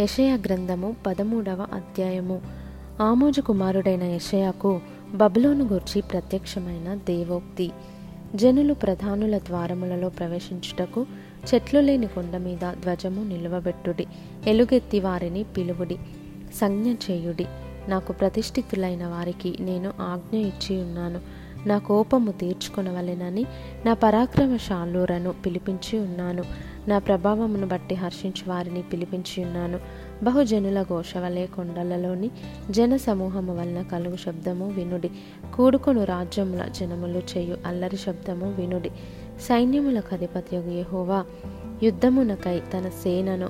[0.00, 2.42] యషయ గ్రంథము పదమూడవ అధ్యాయము.
[3.00, 4.80] ఆమోజు కుమారుడైన యషయాకు
[5.14, 7.70] బబులోను గూర్చి ప్రత్యక్షమైన దేవోక్తి.
[8.34, 11.06] జనులు ప్రధానుల ద్వారములలో ప్రవేశించుటకు
[11.54, 14.06] చెట్లు లేని కొండ మీద ధ్వజము నిలువబెట్టుడి.
[14.46, 15.98] ఎలుగెత్తి వారిని పిలువుడి.
[16.54, 17.46] సంజ్ఞ చేయుడి.
[17.88, 21.20] నాకు ప్రతిష్ఠితులైన వారికి నేను ఆజ్ఞ ఇచ్చి ఉన్నాను.
[21.66, 23.44] నా కోపము తీర్చుకొనవలెనని
[23.86, 26.44] నా పరాక్రమశాలూరను పిలిపించి ఉన్నాను.
[26.88, 29.80] నా ప్రభావమును బట్టి హర్షించి వారిని పిలిపించి ఉన్నాను.
[30.22, 31.14] బహుజనుల ఘోష
[31.56, 32.30] కొండలలోని
[32.70, 35.10] జన సమూహము వలన కలుగు శబ్దము వినుడి.
[35.54, 38.90] కూడుకొను రాజ్యముల జనములు చేయు అల్లరి శబ్దము వినుడి.
[39.40, 41.24] సైన్యములకు అధిపత్యగు యెహోవా
[41.82, 43.48] యుద్ధమునకై తన సేనను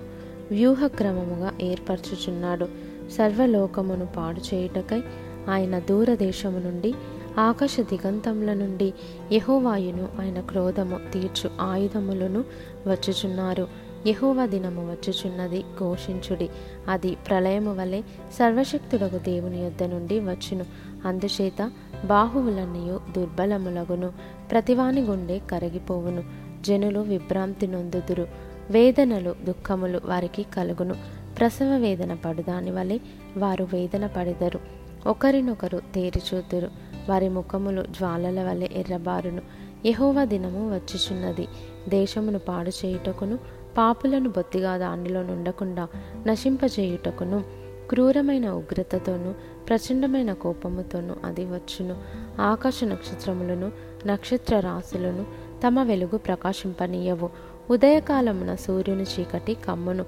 [0.50, 2.68] వ్యూహక్రమముగా ఏర్పరచుచున్నాడు.
[3.10, 5.02] సర్వలోకమును పాడు చేయుటకై
[5.48, 6.94] ఆయన దూరదేశము నుండి
[7.38, 8.94] ఆకాశ దిగంతముల నుండి
[9.32, 12.44] యహోవాయును ఆయన క్రోధము తీర్చు ఆయుధములను
[12.86, 13.68] వచ్చుచున్నారు.
[14.06, 16.48] యహోవ దినము వచ్చుచున్నది ఘోషించుడి.
[16.88, 18.02] అది ప్రళయము వలె
[18.32, 20.64] సర్వశక్తుడగు దేవుని యొద్ద నుండి వచ్చును.
[21.06, 21.70] అందుచేత
[22.04, 24.12] బాహువులన్నయు దుర్బలములగును.
[24.50, 26.24] ప్రతివాని గుండె కరిగిపోవును.
[26.62, 28.28] జనులు విభ్రాంతి నొందుదురు.
[28.70, 30.94] వేదనలు దుఃఖములు వారికి కలుగును.
[31.38, 32.98] ప్రసవ వేదన పడుదాని వలె
[33.36, 34.60] వారు వేదన పడెదరు.
[35.06, 39.42] ఒకరినొకరు తేరిచూతురు వారి ముఖములు జ్వాలల వలె ఎర్రబారును.
[39.86, 41.48] యహోవా దినము వచ్చుచున్నది.
[41.88, 43.38] దేశమును పాడు చేయుటకును
[43.78, 45.88] పాపులను బొత్తిగా దానిలో నుండకుండా
[46.26, 47.44] నశింపజేయుటకును
[47.88, 49.32] క్రూరమైన ఉగ్రతతోనూ
[49.68, 51.96] ప్రచండమైన కోపముతోనూ అది వచ్చును.
[52.40, 53.72] ఆకాశ నక్షత్రములను
[54.06, 55.26] నక్షత్ర రాశులను
[55.66, 57.30] తమ వెలుగు ప్రకాశింపనీయవు.
[57.70, 60.04] ఉదయకాలమున సూర్యుని చీకటి కమ్మును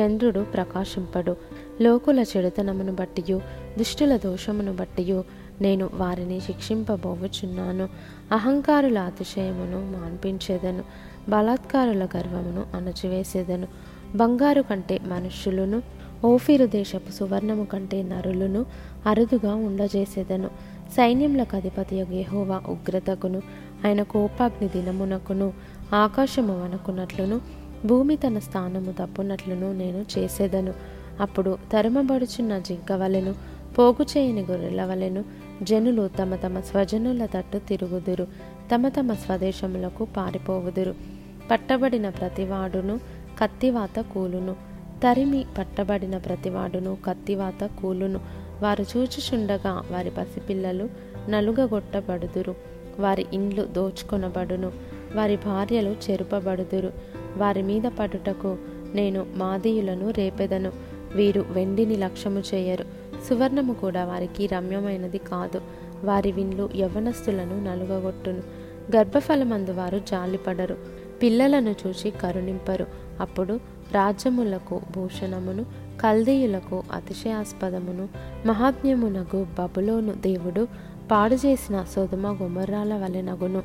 [0.00, 1.36] చంద్రుడు ప్రకాశింపడు.
[1.80, 3.40] లోకుల చెడుతనమును బట్టియు
[3.78, 5.24] దుష్టుల దోషమును బట్టియు
[5.60, 7.88] నేను వారిని శిక్షింపబోవుచున్నాను
[8.32, 10.84] అహంకారుల అతిశయమును మాన్పించేదను
[11.28, 13.68] బలాత్కారుల గర్వమును అణచివేసేదను.
[14.16, 15.82] బంగారు కంటే మనుష్యులను
[16.24, 18.66] ఓఫీరు దేశపు సువర్ణము కంటే నరులను
[19.06, 20.48] అరుదుగా ఉండజేసేదను.
[20.96, 23.42] సైన్యములకు అధిపతి యెహోవా ఉగ్రతకును
[23.86, 25.52] ఆయన కోపాగ్ని దినమునకును
[25.94, 27.40] ఆకాశము వనకున్నట్లును
[27.86, 30.74] భూమి తన స్థానము తప్పునట్లును నేను చేసేదను.
[31.20, 33.34] అప్పుడు తరుమబడుచున్న జింక వలెను
[33.78, 35.24] పోగు చేయని గొర్రెల వలెను
[35.62, 38.26] జనులు తమ తమ స్వజనుల తట్టు తిరుగుదురు
[38.74, 40.94] తమ తమ స్వదేశములకు పారిపోవుదురు.
[41.50, 43.00] పట్టబడిన ప్రతివాడును
[43.40, 44.52] కత్తివాత కూలును.
[45.04, 48.20] తరిమి పట్టబడిన ప్రతివాడును కత్తివాత కూలును.
[48.62, 50.88] వారు చూచుచుండగా వారి పసిపిల్లలు
[51.28, 52.54] నలుగగొట్టబడుదురు.
[52.98, 54.72] వారి ఇండ్లు దోచుకొనబడును.
[55.14, 56.92] వారి భార్యలు చెరుపబడుదురు.
[57.36, 58.56] వారి మీద పడుటకు
[58.94, 60.72] నేను మాదీయులను రేపెదను.
[61.14, 62.99] వీరు వెండిని లక్ష్యము చేయరు.
[63.28, 65.60] సువర్ణము కూడా వారికి రమ్యమైనది కాదు.
[66.04, 68.42] వారి విండ్లు యవనస్తులను నలుగగొట్టును.
[68.96, 70.76] గర్భఫలమందు వారు జాలిపడరు.
[71.22, 72.86] పిల్లలను చూసి కరుణింపరు.
[73.20, 73.60] అప్పుడు
[73.92, 75.66] రాజ్యములకు భూషణమును
[76.00, 78.08] కల్దీయులకు అతిశయాస్పదమును
[78.48, 80.68] మహాత్మ్యమునకు బబులోను దేవుడు
[81.10, 83.62] పాడు చేసిన సొదుమ గుమర్రాల వలెనగును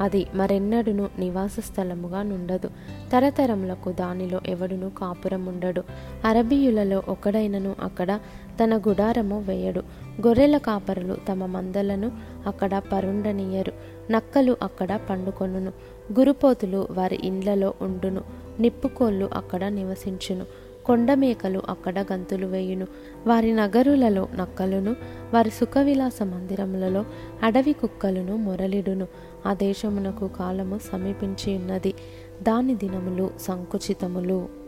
[0.00, 2.68] అది మరెన్నడును నివాస స్థలముగా నుండదు.
[3.12, 5.82] తరతరములకు దానిలో ఎవడును కాపురముండడు.
[6.24, 8.20] అరబీయులలో ఒకడైనను అక్కడ
[8.64, 9.80] తన గుడారము వేయడు.
[10.26, 12.12] గొర్రెల కాపరులు తమ మందలను
[12.46, 13.72] అక్కడ పరుండనీయరు.
[14.12, 15.72] నక్కలు అక్కడ పండుకొనును.
[16.18, 18.22] గురుపోతులు వారి ఇండ్లలో ఉండును.
[18.60, 20.46] నిప్పుకోళ్ళు అక్కడ నివసించును.
[20.84, 22.86] కొండమేకలు అక్కడ గంతులు వేయును.
[23.26, 24.96] వారి నగరులలో నక్కలును
[25.34, 27.04] వారి సుఖవిలాస మందిరములలో
[27.42, 29.06] అడవి కుక్కలను మొరలిడును.
[29.46, 31.94] ఆ దేశమునకు కాలము సమీపించి ఉన్నది.
[32.42, 34.63] దాని దినములు సంకుచితములు.